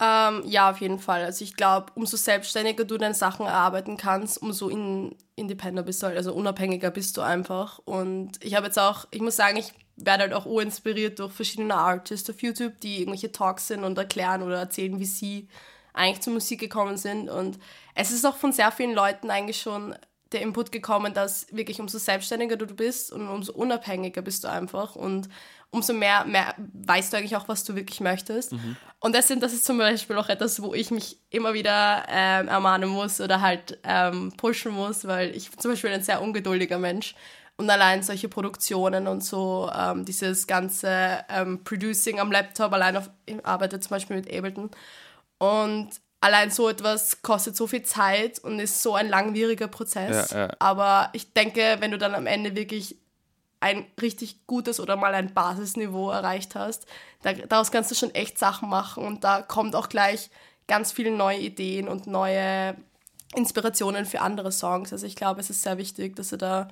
[0.00, 1.24] Ähm, ja, auf jeden Fall.
[1.24, 6.06] Also ich glaube, umso selbstständiger du deine Sachen erarbeiten kannst, umso in, independenter bist du
[6.06, 7.80] halt, also unabhängiger bist du einfach.
[7.84, 11.74] Und ich habe jetzt auch, ich muss sagen, ich werde halt auch inspiriert durch verschiedene
[11.74, 15.48] Artists auf YouTube, die irgendwelche Talks sind und erklären oder erzählen, wie sie
[15.92, 17.28] eigentlich zur Musik gekommen sind.
[17.28, 17.58] Und
[17.94, 19.94] es ist auch von sehr vielen Leuten eigentlich schon
[20.32, 24.96] der Input gekommen, dass wirklich umso selbstständiger du bist und umso unabhängiger bist du einfach
[24.96, 25.28] und
[25.70, 28.52] umso mehr, mehr weißt du eigentlich auch, was du wirklich möchtest.
[28.52, 28.76] Mhm.
[29.00, 32.48] Und das, sind, das ist zum Beispiel auch etwas, wo ich mich immer wieder ähm,
[32.48, 37.14] ermahnen muss oder halt ähm, pushen muss, weil ich zum Beispiel ein sehr ungeduldiger Mensch
[37.56, 43.10] und allein solche Produktionen und so, ähm, dieses ganze ähm, Producing am Laptop, allein auf,
[43.26, 44.70] ich arbeite zum Beispiel mit Ableton
[45.38, 45.90] und
[46.22, 50.30] allein so etwas kostet so viel Zeit und ist so ein langwieriger Prozess.
[50.30, 50.56] Ja, ja.
[50.60, 52.96] Aber ich denke, wenn du dann am Ende wirklich
[53.60, 56.86] ein richtig gutes oder mal ein Basisniveau erreicht hast,
[57.22, 60.30] da, daraus kannst du schon echt Sachen machen und da kommt auch gleich
[60.68, 62.76] ganz viele neue Ideen und neue
[63.34, 64.92] Inspirationen für andere Songs.
[64.92, 66.68] Also ich glaube, es ist sehr wichtig, dass du da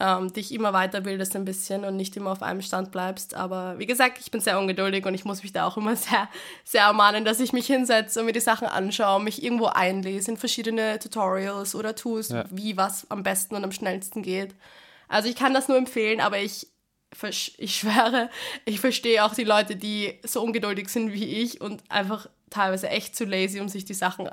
[0.00, 3.34] ähm, dich immer weiterbildest ein bisschen und nicht immer auf einem Stand bleibst.
[3.34, 6.28] Aber wie gesagt, ich bin sehr ungeduldig und ich muss mich da auch immer sehr,
[6.64, 10.36] sehr ermahnen, dass ich mich hinsetze und mir die Sachen anschaue, mich irgendwo einlese in
[10.36, 12.44] verschiedene Tutorials oder Tools, ja.
[12.50, 14.54] wie was am besten und am schnellsten geht.
[15.08, 16.66] Also ich kann das nur empfehlen, aber ich,
[17.58, 18.30] ich schwöre,
[18.64, 23.16] ich verstehe auch die Leute, die so ungeduldig sind wie ich und einfach teilweise echt
[23.16, 24.28] zu lazy, um sich die Sachen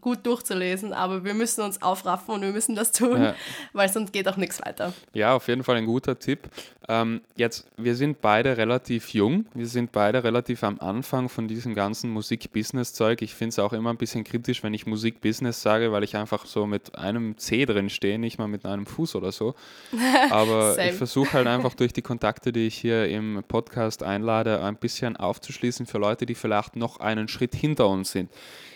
[0.00, 3.34] gut durchzulesen, aber wir müssen uns aufraffen und wir müssen das tun, ja.
[3.72, 4.92] weil sonst geht auch nichts weiter.
[5.12, 6.48] Ja, auf jeden Fall ein guter Tipp.
[6.88, 11.74] Ähm, jetzt, wir sind beide relativ jung, wir sind beide relativ am Anfang von diesem
[11.74, 13.22] ganzen Musik-Business-Zeug.
[13.22, 16.46] Ich finde es auch immer ein bisschen kritisch, wenn ich Musik-Business sage, weil ich einfach
[16.46, 19.54] so mit einem C drin stehe, nicht mal mit einem Fuß oder so.
[20.30, 24.76] Aber ich versuche halt einfach durch die Kontakte, die ich hier im Podcast einlade, ein
[24.76, 28.30] bisschen aufzuschließen für Leute, die vielleicht noch einen Schritt hinter uns sind.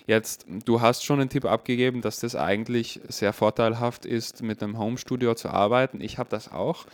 [0.07, 4.79] Jetzt, du hast schon einen Tipp abgegeben, dass das eigentlich sehr vorteilhaft ist, mit einem
[4.79, 6.01] Home-Studio zu arbeiten.
[6.01, 6.87] Ich habe das auch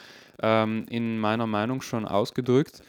[0.42, 2.82] ähm, in meiner Meinung schon ausgedrückt.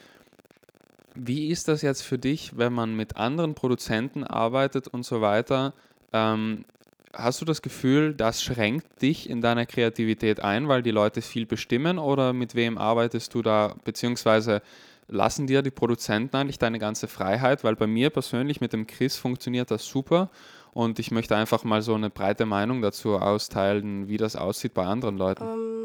[1.16, 5.74] Wie ist das jetzt für dich, wenn man mit anderen Produzenten arbeitet und so weiter?
[6.14, 6.66] Ähm,
[7.14, 11.46] hast du das Gefühl, das schränkt dich in deiner Kreativität ein, weil die Leute viel
[11.46, 14.62] bestimmen oder mit wem arbeitest du da, beziehungsweise
[15.08, 19.18] lassen dir die Produzenten eigentlich deine ganze Freiheit, weil bei mir persönlich mit dem Chris
[19.18, 20.30] funktioniert das super
[20.72, 24.86] und ich möchte einfach mal so eine breite Meinung dazu austeilen, wie das aussieht bei
[24.86, 25.44] anderen Leuten.
[25.44, 25.78] Um, ähm,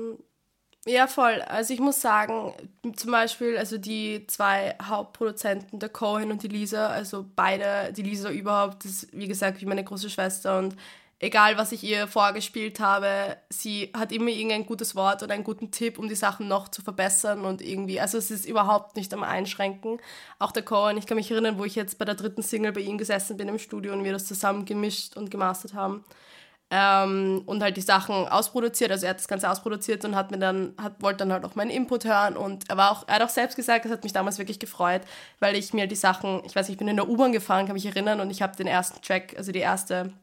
[0.84, 1.40] ja, voll.
[1.42, 2.54] Also ich muss sagen,
[2.96, 8.30] zum Beispiel, also die zwei Hauptproduzenten, der Cohen und die Lisa, also beide, die Lisa
[8.30, 10.74] überhaupt, ist wie gesagt wie meine große Schwester und
[11.22, 15.70] egal was ich ihr vorgespielt habe, sie hat immer irgendein gutes Wort oder einen guten
[15.70, 19.22] Tipp, um die Sachen noch zu verbessern und irgendwie, also es ist überhaupt nicht am
[19.22, 19.98] Einschränken.
[20.40, 22.80] Auch der Cohen, ich kann mich erinnern, wo ich jetzt bei der dritten Single bei
[22.80, 26.04] ihm gesessen bin im Studio und wir das zusammen gemischt und gemastert haben.
[26.70, 30.38] Ähm, und halt die Sachen ausproduziert, also er hat das Ganze ausproduziert und hat mir
[30.38, 33.22] dann, hat, wollte dann halt auch meinen Input hören und er war auch, er hat
[33.22, 35.02] auch selbst gesagt, das hat mich damals wirklich gefreut,
[35.38, 37.74] weil ich mir die Sachen, ich weiß nicht, ich bin in der U-Bahn gefahren, kann
[37.74, 40.14] mich erinnern und ich habe den ersten Track, also die erste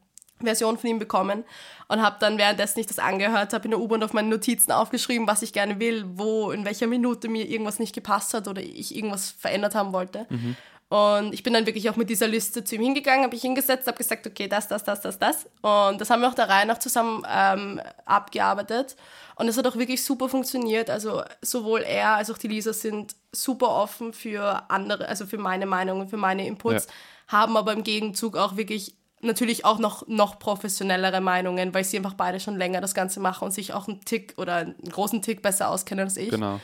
[0.46, 1.44] Version von ihm bekommen
[1.88, 5.26] und habe dann währenddessen ich das angehört habe in der U-Bahn auf meine Notizen aufgeschrieben,
[5.26, 8.94] was ich gerne will, wo in welcher Minute mir irgendwas nicht gepasst hat oder ich
[8.94, 10.26] irgendwas verändert haben wollte.
[10.28, 10.56] Mhm.
[10.90, 13.86] Und ich bin dann wirklich auch mit dieser Liste zu ihm hingegangen, habe ich hingesetzt,
[13.86, 15.44] habe gesagt, okay, das, das, das, das, das.
[15.62, 18.96] Und das haben wir auch der Reihe nach zusammen ähm, abgearbeitet.
[19.36, 20.90] Und es hat auch wirklich super funktioniert.
[20.90, 25.64] Also sowohl er als auch die Lisa sind super offen für andere, also für meine
[25.64, 27.38] Meinung und für meine Inputs, ja.
[27.38, 32.14] haben aber im Gegenzug auch wirklich natürlich auch noch, noch professionellere Meinungen, weil sie einfach
[32.14, 35.42] beide schon länger das Ganze machen und sich auch einen Tick oder einen großen Tick
[35.42, 36.30] besser auskennen als ich.
[36.30, 36.60] Genau.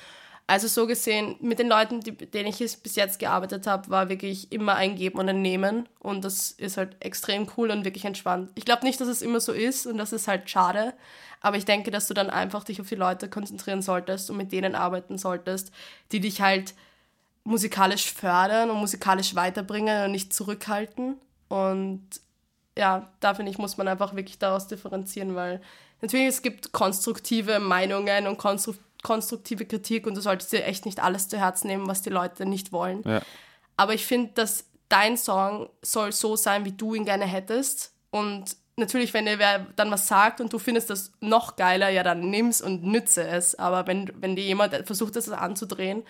[0.49, 4.53] Also so gesehen, mit den Leuten, die, denen ich bis jetzt gearbeitet habe, war wirklich
[4.53, 5.89] immer ein Geben und ein Nehmen.
[5.99, 8.53] Und das ist halt extrem cool und wirklich entspannt.
[8.55, 10.95] Ich glaube nicht, dass es immer so ist und das ist halt schade.
[11.41, 14.53] Aber ich denke, dass du dann einfach dich auf die Leute konzentrieren solltest und mit
[14.53, 15.73] denen arbeiten solltest,
[16.13, 16.75] die dich halt
[17.43, 21.17] musikalisch fördern und musikalisch weiterbringen und nicht zurückhalten.
[21.49, 22.03] Und
[22.77, 25.61] ja, da finde ich, muss man einfach wirklich daraus differenzieren, weil
[26.01, 31.01] natürlich, es gibt konstruktive Meinungen und konstru konstruktive Kritik und du solltest dir echt nicht
[31.01, 33.03] alles zu Herzen nehmen, was die Leute nicht wollen.
[33.05, 33.23] Ja.
[33.77, 37.93] Aber ich finde, dass dein Song soll so sein, wie du ihn gerne hättest.
[38.11, 42.03] Und natürlich, wenn dir wer dann was sagt und du findest das noch geiler, ja,
[42.03, 43.55] dann nimm's und nütze es.
[43.55, 46.03] Aber wenn, wenn dir jemand versucht, das anzudrehen,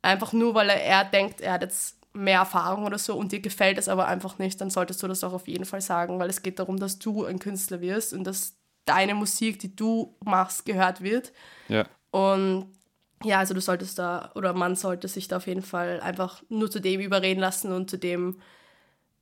[0.00, 3.40] einfach nur, weil er, er denkt, er hat jetzt mehr Erfahrung oder so und dir
[3.40, 6.30] gefällt es aber einfach nicht, dann solltest du das auch auf jeden Fall sagen, weil
[6.30, 10.64] es geht darum, dass du ein Künstler wirst und dass deine Musik, die du machst,
[10.64, 11.32] gehört wird.
[11.68, 11.86] Ja.
[12.10, 12.72] Und
[13.24, 16.70] ja, also du solltest da, oder man sollte sich da auf jeden Fall einfach nur
[16.70, 18.40] zu dem überreden lassen und zu dem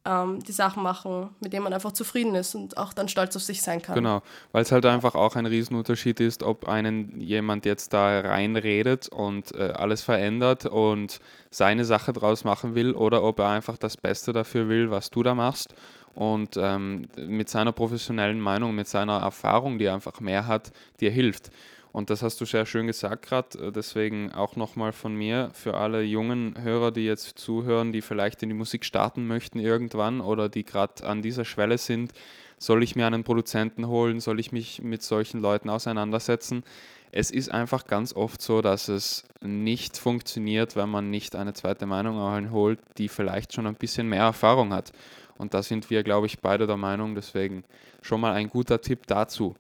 [0.04, 3.42] ähm, die Sachen machen, mit denen man einfach zufrieden ist und auch dann stolz auf
[3.42, 3.94] sich sein kann.
[3.94, 9.08] Genau, weil es halt einfach auch ein Riesenunterschied ist, ob einen jemand jetzt da reinredet
[9.08, 13.96] und äh, alles verändert und seine Sache draus machen will oder ob er einfach das
[13.96, 15.74] Beste dafür will, was du da machst
[16.14, 21.10] und ähm, mit seiner professionellen Meinung, mit seiner Erfahrung, die er einfach mehr hat, dir
[21.10, 21.50] hilft.
[21.92, 23.70] Und das hast du sehr schön gesagt gerade.
[23.70, 28.48] Deswegen auch nochmal von mir für alle jungen Hörer, die jetzt zuhören, die vielleicht in
[28.48, 32.12] die Musik starten möchten irgendwann oder die gerade an dieser Schwelle sind.
[32.58, 34.20] Soll ich mir einen Produzenten holen?
[34.20, 36.64] Soll ich mich mit solchen Leuten auseinandersetzen?
[37.10, 41.84] Es ist einfach ganz oft so, dass es nicht funktioniert, wenn man nicht eine zweite
[41.84, 44.92] Meinung holt, die vielleicht schon ein bisschen mehr Erfahrung hat.
[45.36, 47.14] Und da sind wir, glaube ich, beide der Meinung.
[47.14, 47.64] Deswegen
[48.00, 49.56] schon mal ein guter Tipp dazu.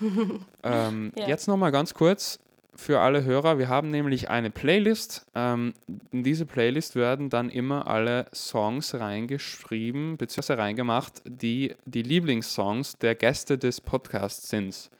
[0.62, 1.28] ähm, ja.
[1.28, 2.38] Jetzt nochmal ganz kurz
[2.78, 3.58] für alle Hörer.
[3.58, 5.26] Wir haben nämlich eine Playlist.
[5.34, 5.74] Ähm,
[6.12, 10.54] in diese Playlist werden dann immer alle Songs reingeschrieben bzw.
[10.54, 14.90] reingemacht, die die Lieblingssongs der Gäste des Podcasts sind.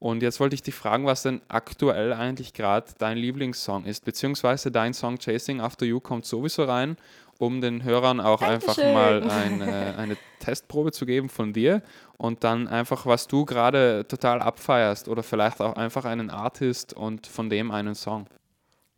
[0.00, 4.70] Und jetzt wollte ich dich fragen, was denn aktuell eigentlich gerade dein Lieblingssong ist, beziehungsweise
[4.70, 6.96] dein Song Chasing After You kommt sowieso rein
[7.38, 8.84] um den Hörern auch Dankeschön.
[8.84, 11.82] einfach mal ein, äh, eine Testprobe zu geben von dir
[12.16, 17.26] und dann einfach, was du gerade total abfeierst oder vielleicht auch einfach einen Artist und
[17.26, 18.26] von dem einen Song.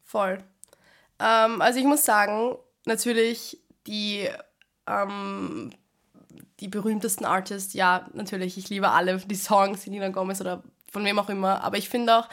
[0.02, 0.38] Voll.
[1.18, 4.28] Ähm, also ich muss sagen, natürlich die,
[4.86, 5.70] ähm,
[6.60, 11.04] die berühmtesten Artists, ja, natürlich, ich liebe alle die Songs, die Nina Gomez oder von
[11.04, 12.28] wem auch immer, aber ich finde auch,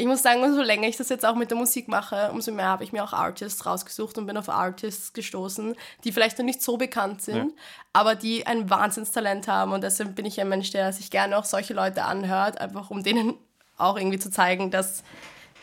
[0.00, 2.66] ich muss sagen, umso länger ich das jetzt auch mit der Musik mache, umso mehr
[2.66, 6.62] habe ich mir auch Artists rausgesucht und bin auf Artists gestoßen, die vielleicht noch nicht
[6.62, 7.62] so bekannt sind, ja.
[7.92, 9.72] aber die ein Wahnsinnstalent haben.
[9.72, 13.02] Und deshalb bin ich ein Mensch, der sich gerne auch solche Leute anhört, einfach um
[13.02, 13.34] denen
[13.76, 15.02] auch irgendwie zu zeigen, dass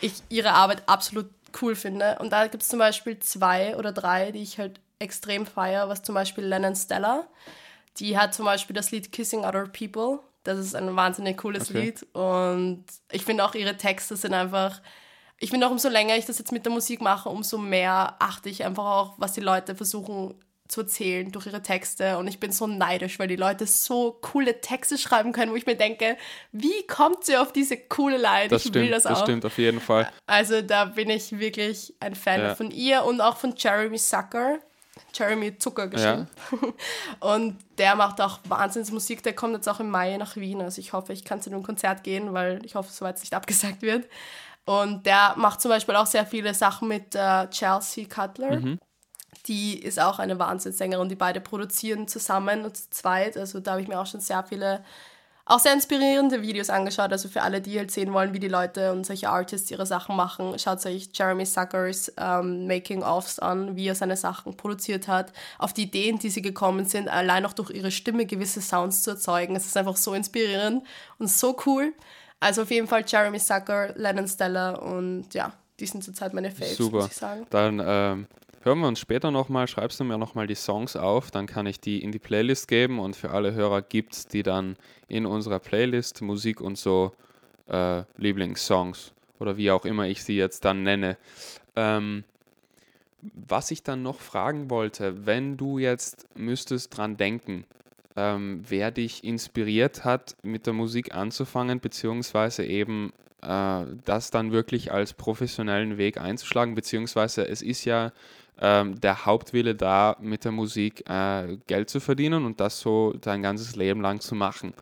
[0.01, 2.19] ich ihre Arbeit absolut cool finde.
[2.19, 6.03] Und da gibt es zum Beispiel zwei oder drei, die ich halt extrem feiere, was
[6.03, 7.25] zum Beispiel Lennon Stella.
[7.97, 11.81] Die hat zum Beispiel das Lied Kissing Other People das ist ein wahnsinnig cooles okay.
[11.81, 12.07] Lied.
[12.13, 14.81] Und ich finde auch ihre Texte sind einfach.
[15.39, 18.49] Ich finde auch, umso länger ich das jetzt mit der Musik mache, umso mehr achte
[18.49, 20.33] ich einfach auch, was die Leute versuchen
[20.67, 22.17] zu erzählen durch ihre Texte.
[22.17, 25.65] Und ich bin so neidisch, weil die Leute so coole Texte schreiben können, wo ich
[25.65, 26.17] mir denke,
[26.51, 28.47] wie kommt sie auf diese coole Line?
[28.47, 29.11] Das ich stimmt, will das auch.
[29.11, 30.09] Das stimmt auf jeden Fall.
[30.25, 32.55] Also da bin ich wirklich ein Fan ja.
[32.55, 34.59] von ihr und auch von Jeremy Sucker.
[35.17, 36.27] Jeremy Zucker geschrieben.
[36.51, 36.67] Ja.
[37.35, 39.23] Und der macht auch Wahnsinnsmusik.
[39.23, 40.61] Der kommt jetzt auch im Mai nach Wien.
[40.61, 43.33] Also ich hoffe, ich kann zu einem Konzert gehen, weil ich hoffe, soweit es nicht
[43.33, 44.07] abgesagt wird.
[44.65, 48.59] Und der macht zum Beispiel auch sehr viele Sachen mit äh, Chelsea Cutler.
[48.59, 48.79] Mhm.
[49.45, 51.07] Die ist auch eine Wahnsinnssängerin.
[51.07, 53.37] Die beide produzieren zusammen und zu zweit.
[53.37, 54.83] Also da habe ich mir auch schon sehr viele
[55.47, 57.11] auch sehr inspirierende Videos angeschaut.
[57.11, 60.15] Also für alle, die halt sehen wollen, wie die Leute und solche Artists ihre Sachen
[60.15, 65.73] machen, schaut euch Jeremy Suckers ähm, Making-ofs an, wie er seine Sachen produziert hat, auf
[65.73, 69.55] die Ideen, die sie gekommen sind, allein auch durch ihre Stimme gewisse Sounds zu erzeugen.
[69.55, 70.85] Es ist einfach so inspirierend
[71.17, 71.93] und so cool.
[72.39, 76.77] Also auf jeden Fall Jeremy Sucker, Lennon Stella und ja, die sind zurzeit meine Faves,
[76.77, 76.97] Super.
[76.97, 77.47] muss ich sagen.
[77.49, 78.27] Dann ähm,
[78.61, 81.79] hören wir uns später nochmal, schreibst du mir nochmal die Songs auf, dann kann ich
[81.79, 84.75] die in die Playlist geben und für alle Hörer gibt es die dann
[85.07, 86.21] in unserer Playlist.
[86.21, 87.13] Musik und so
[87.67, 91.17] äh, Lieblingssongs oder wie auch immer ich sie jetzt dann nenne.
[91.75, 92.23] Ähm,
[93.21, 97.65] was ich dann noch fragen wollte, wenn du jetzt müsstest dran denken,
[98.15, 104.91] ähm, wer dich inspiriert hat, mit der Musik anzufangen, beziehungsweise eben äh, das dann wirklich
[104.91, 108.11] als professionellen Weg einzuschlagen, beziehungsweise es ist ja
[108.59, 113.41] ähm, der Hauptwille da, mit der Musik äh, Geld zu verdienen und das so dein
[113.41, 114.73] ganzes Leben lang zu machen.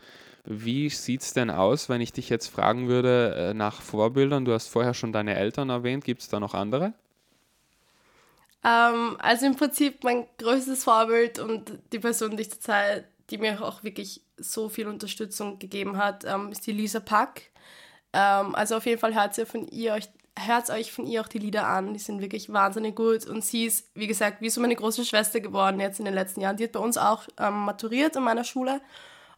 [0.46, 4.46] Wie sieht es denn aus, wenn ich dich jetzt fragen würde äh, nach Vorbildern?
[4.46, 6.06] Du hast vorher schon deine Eltern erwähnt.
[6.06, 6.94] Gibt es da noch andere?
[8.64, 13.64] Ähm, also im Prinzip mein größtes Vorbild und die Person, die ich zurzeit, die mir
[13.64, 17.52] auch wirklich so viel Unterstützung gegeben hat, ähm, ist die Lisa Pack.
[18.14, 21.28] Ähm, also auf jeden Fall hört ihr von ihr euch hört euch von ihr auch
[21.28, 21.94] die Lieder an.
[21.94, 23.26] Die sind wirklich wahnsinnig gut.
[23.26, 26.42] Und sie ist, wie gesagt, wie so meine große Schwester geworden jetzt in den letzten
[26.42, 26.58] Jahren.
[26.58, 28.82] Die hat bei uns auch ähm, maturiert in meiner Schule.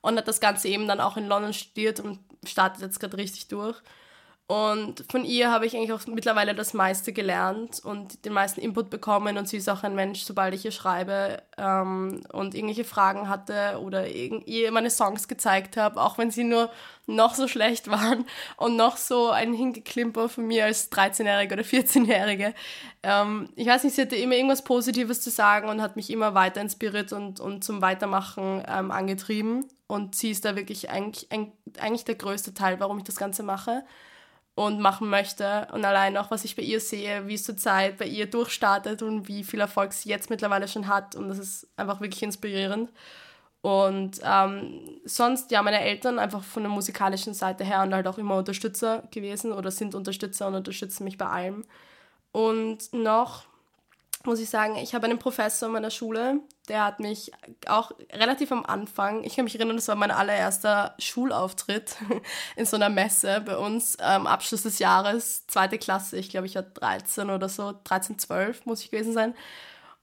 [0.01, 3.47] und hat das Ganze eben dann auch in London studiert und startet jetzt gerade richtig
[3.47, 3.77] durch.
[4.49, 8.89] Und von ihr habe ich eigentlich auch mittlerweile das meiste gelernt und den meisten Input
[8.89, 9.37] bekommen.
[9.37, 13.77] Und sie ist auch ein Mensch, sobald ich ihr schreibe ähm, und irgendwelche Fragen hatte
[13.81, 16.69] oder ihr meine Songs gezeigt habe, auch wenn sie nur
[17.07, 22.53] noch so schlecht waren und noch so ein Hingeklimper von mir als 13-Jährige oder 14-Jährige.
[23.03, 26.35] Ähm, ich weiß nicht, sie hatte immer irgendwas Positives zu sagen und hat mich immer
[26.35, 29.67] weiter inspiriert und, und zum Weitermachen ähm, angetrieben.
[29.87, 33.83] Und sie ist da wirklich eigentlich, eigentlich der größte Teil, warum ich das Ganze mache
[34.57, 35.67] und machen möchte.
[35.71, 39.27] Und allein auch, was ich bei ihr sehe, wie es zurzeit bei ihr durchstartet und
[39.27, 41.15] wie viel Erfolg sie jetzt mittlerweile schon hat.
[41.15, 42.89] Und das ist einfach wirklich inspirierend.
[43.61, 48.17] Und ähm, sonst, ja, meine Eltern einfach von der musikalischen Seite her und halt auch
[48.17, 51.63] immer Unterstützer gewesen oder sind Unterstützer und unterstützen mich bei allem.
[52.31, 53.43] Und noch
[54.27, 57.31] muss ich sagen, ich habe einen Professor in meiner Schule, der hat mich
[57.65, 61.95] auch relativ am Anfang, ich kann mich erinnern, das war mein allererster Schulauftritt
[62.55, 66.55] in so einer Messe bei uns, am Abschluss des Jahres, zweite Klasse, ich glaube, ich
[66.55, 69.33] war 13 oder so, 13, 12 muss ich gewesen sein.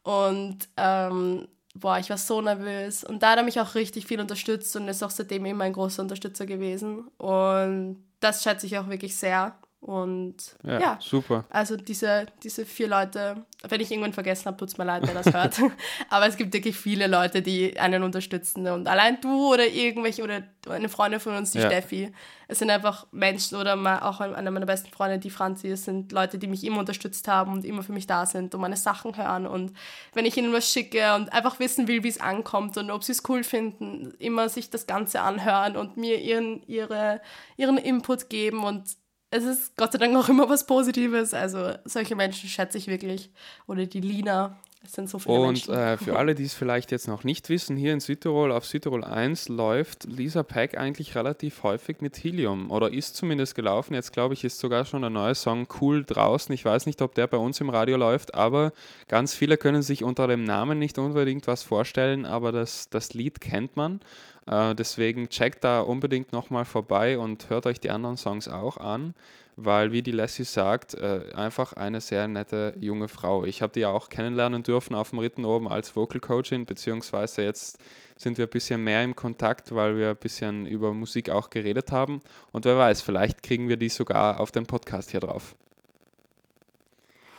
[0.02, 3.04] Und ähm, boah, ich war so nervös.
[3.04, 5.72] Und da hat er mich auch richtig viel unterstützt und ist auch seitdem immer ein
[5.72, 7.08] großer Unterstützer gewesen.
[7.18, 9.56] Und das schätze ich auch wirklich sehr.
[9.84, 11.44] Und ja, ja, super.
[11.50, 15.12] Also diese, diese vier Leute, wenn ich irgendwann vergessen habe, tut es mir leid, wer
[15.12, 15.60] das hört.
[16.08, 18.66] Aber es gibt wirklich viele Leute, die einen unterstützen.
[18.66, 21.66] Und allein du oder irgendwelche oder eine Freundin von uns, die ja.
[21.66, 22.10] Steffi,
[22.48, 23.74] es sind einfach Menschen oder
[24.08, 27.52] auch eine meiner besten Freunde, die Franzi, es sind Leute, die mich immer unterstützt haben
[27.52, 29.46] und immer für mich da sind und meine Sachen hören.
[29.46, 29.74] Und
[30.14, 33.12] wenn ich ihnen was schicke und einfach wissen will, wie es ankommt und ob sie
[33.12, 37.20] es cool finden, immer sich das Ganze anhören und mir ihren, ihre,
[37.58, 38.96] ihren Input geben und
[39.34, 41.34] es ist Gott sei Dank auch immer was Positives.
[41.34, 43.30] Also solche Menschen schätze ich wirklich.
[43.66, 44.56] Oder die Lina.
[44.84, 45.74] Es sind so viele Und Menschen.
[45.74, 49.02] äh, für alle, die es vielleicht jetzt noch nicht wissen, hier in Südtirol auf Südtirol
[49.02, 53.94] 1 läuft Lisa Pack eigentlich relativ häufig mit Helium oder ist zumindest gelaufen.
[53.94, 56.54] Jetzt glaube ich, ist sogar schon der neue Song Cool draußen.
[56.54, 58.72] Ich weiß nicht, ob der bei uns im Radio läuft, aber
[59.08, 63.40] ganz viele können sich unter dem Namen nicht unbedingt was vorstellen, aber das, das Lied
[63.40, 64.00] kennt man.
[64.46, 69.14] Äh, deswegen checkt da unbedingt nochmal vorbei und hört euch die anderen Songs auch an,
[69.56, 73.44] weil, wie die Lassie sagt, äh, einfach eine sehr nette junge Frau.
[73.44, 77.42] Ich habe die ja auch kennenlernen dürfen auf dem Ritten oben als Vocal Coachin, beziehungsweise
[77.42, 77.78] jetzt
[78.16, 81.92] sind wir ein bisschen mehr im Kontakt, weil wir ein bisschen über Musik auch geredet
[81.92, 82.20] haben.
[82.52, 85.54] Und wer weiß, vielleicht kriegen wir die sogar auf den Podcast hier drauf.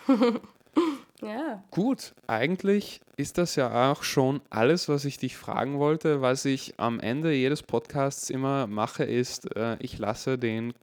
[1.22, 1.64] Ja.
[1.72, 6.22] Gut, eigentlich ist das ja auch schon alles, was ich dich fragen wollte.
[6.22, 10.74] Was ich am Ende jedes Podcasts immer mache, ist, äh, ich lasse den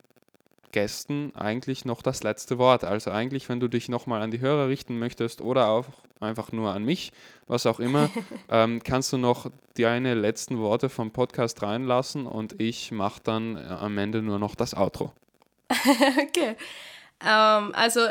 [0.72, 2.84] Gästen eigentlich noch das letzte Wort.
[2.84, 5.86] Also eigentlich, wenn du dich nochmal an die Hörer richten möchtest oder auch
[6.20, 7.12] einfach nur an mich,
[7.46, 8.10] was auch immer,
[8.48, 13.60] ähm, kannst du noch deine letzten Worte vom Podcast reinlassen und ich mache dann äh,
[13.60, 15.12] am Ende nur noch das Outro.
[15.70, 16.56] okay.
[17.24, 18.08] Ähm, also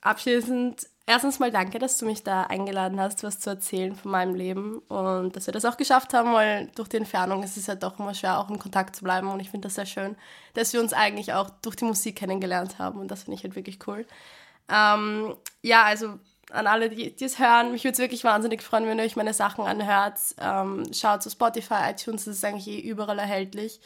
[0.00, 4.34] abschließend erstens mal danke, dass du mich da eingeladen hast, was zu erzählen von meinem
[4.34, 7.82] Leben und dass wir das auch geschafft haben, weil durch die Entfernung ist es halt
[7.82, 10.16] doch immer schwer, auch in Kontakt zu bleiben und ich finde das sehr schön,
[10.54, 13.56] dass wir uns eigentlich auch durch die Musik kennengelernt haben und das finde ich halt
[13.56, 14.06] wirklich cool.
[14.68, 16.18] Ähm, ja, also
[16.52, 19.16] an alle, die, die es hören, mich würde es wirklich wahnsinnig freuen, wenn ihr euch
[19.16, 20.18] meine Sachen anhört.
[20.40, 23.80] Ähm, schaut zu Spotify, iTunes, das ist eigentlich eh überall erhältlich.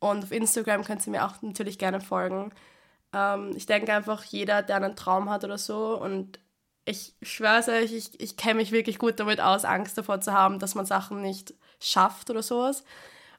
[0.00, 2.52] Und auf Instagram könnt ihr mir auch natürlich gerne folgen.
[3.12, 6.38] Ähm, ich denke einfach, jeder, der einen Traum hat oder so und
[6.84, 10.58] ich schwöre euch, ich, ich kenne mich wirklich gut damit aus, Angst davor zu haben,
[10.58, 12.84] dass man Sachen nicht schafft oder sowas.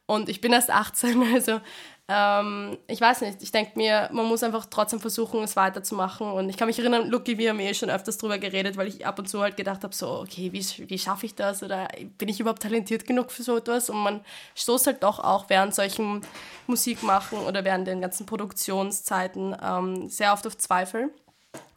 [0.10, 1.62] Und ich bin erst 18, also
[2.08, 3.43] ähm, ich weiß nicht.
[3.43, 6.32] Ich denke mir, man muss einfach trotzdem versuchen, es weiterzumachen.
[6.32, 9.06] Und ich kann mich erinnern, Lucky, wir haben eh schon öfters drüber geredet, weil ich
[9.06, 11.62] ab und zu halt gedacht habe, so, okay, wie, wie schaffe ich das?
[11.62, 13.91] Oder bin ich überhaupt talentiert genug für so etwas?
[13.91, 14.22] Und man
[14.56, 16.22] stoßt halt doch auch während solchen
[16.65, 21.13] Musikmachen oder während den ganzen Produktionszeiten ähm, sehr oft auf Zweifel.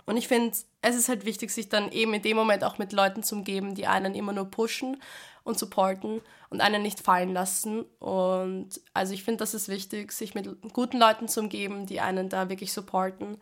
[0.07, 2.95] Und ich finde, es ist halt wichtig, sich dann eben in dem Moment auch mit
[2.95, 4.97] Leuten zu umgeben, die einen immer nur pushen
[5.45, 7.83] und supporten und einen nicht fallen lassen.
[7.99, 12.29] Und also ich finde, das ist wichtig, sich mit guten Leuten zu umgeben, die einen
[12.29, 13.39] da wirklich supporten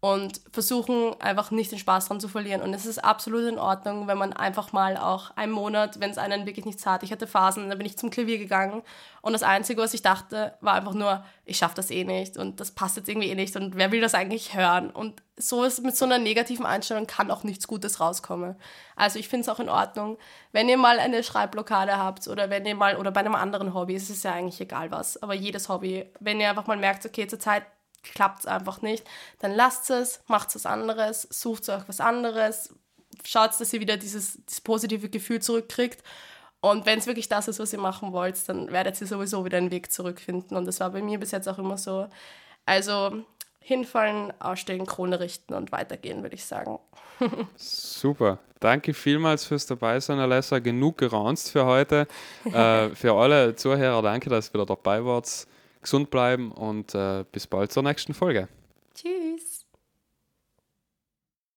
[0.00, 2.62] und versuchen einfach nicht den Spaß dran zu verlieren.
[2.62, 6.18] Und es ist absolut in Ordnung, wenn man einfach mal auch einen Monat, wenn es
[6.18, 7.02] einen wirklich nichts hat.
[7.02, 8.82] Ich hatte Phasen, da bin ich zum Klavier gegangen
[9.22, 12.60] und das Einzige, was ich dachte, war einfach nur, ich schaffe das eh nicht und
[12.60, 14.90] das passt jetzt irgendwie eh nicht und wer will das eigentlich hören?
[14.90, 18.54] Und so ist mit so einer negativen Einstellung kann auch nichts Gutes rauskommen.
[18.94, 20.16] Also ich finde es auch in Ordnung,
[20.52, 23.96] wenn ihr mal eine Schreibblockade habt oder wenn ihr mal, oder bei einem anderen Hobby,
[23.96, 27.26] es ist ja eigentlich egal was, aber jedes Hobby, wenn ihr einfach mal merkt, okay,
[27.26, 27.64] zur Zeit
[28.14, 29.04] klappt es einfach nicht,
[29.40, 32.74] dann lasst es, macht was anderes, sucht euch was anderes,
[33.24, 36.02] schaut, dass ihr wieder dieses, dieses positive Gefühl zurückkriegt
[36.60, 39.58] Und wenn es wirklich das ist, was ihr machen wollt, dann werdet ihr sowieso wieder
[39.58, 40.56] einen Weg zurückfinden.
[40.56, 42.08] Und das war bei mir bis jetzt auch immer so.
[42.66, 43.24] Also
[43.60, 46.78] hinfallen, ausstehen, Krone richten und weitergehen, würde ich sagen.
[47.56, 48.38] Super.
[48.60, 50.58] Danke vielmals fürs Dabeisein, Alessa.
[50.58, 52.08] Genug geraunzt für heute.
[52.44, 55.46] äh, für alle Zuhörer, danke, dass ihr wieder dabei wart.
[55.82, 58.48] Gesund bleiben und äh, bis bald zur nächsten Folge.
[58.94, 59.57] Tschüss.